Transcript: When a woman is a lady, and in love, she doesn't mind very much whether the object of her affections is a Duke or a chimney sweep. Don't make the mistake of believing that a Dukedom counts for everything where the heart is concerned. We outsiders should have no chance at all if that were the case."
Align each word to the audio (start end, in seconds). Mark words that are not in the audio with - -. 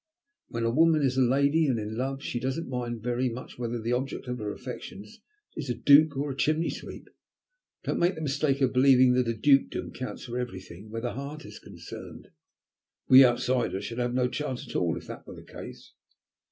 When 0.47 0.63
a 0.63 0.71
woman 0.73 1.03
is 1.03 1.15
a 1.15 1.21
lady, 1.21 1.67
and 1.67 1.77
in 1.77 1.95
love, 1.95 2.23
she 2.23 2.39
doesn't 2.39 2.67
mind 2.67 3.03
very 3.03 3.29
much 3.29 3.59
whether 3.59 3.79
the 3.79 3.91
object 3.91 4.27
of 4.27 4.39
her 4.39 4.51
affections 4.51 5.19
is 5.55 5.69
a 5.69 5.75
Duke 5.75 6.17
or 6.17 6.31
a 6.31 6.35
chimney 6.35 6.71
sweep. 6.71 7.07
Don't 7.83 7.99
make 7.99 8.15
the 8.15 8.21
mistake 8.21 8.61
of 8.61 8.73
believing 8.73 9.13
that 9.13 9.27
a 9.27 9.35
Dukedom 9.37 9.91
counts 9.91 10.25
for 10.25 10.39
everything 10.39 10.89
where 10.89 11.01
the 11.03 11.13
heart 11.13 11.45
is 11.45 11.59
concerned. 11.59 12.29
We 13.09 13.23
outsiders 13.23 13.85
should 13.85 13.99
have 13.99 14.15
no 14.15 14.27
chance 14.27 14.67
at 14.67 14.75
all 14.75 14.97
if 14.97 15.05
that 15.05 15.27
were 15.27 15.35
the 15.35 15.43
case." 15.43 15.93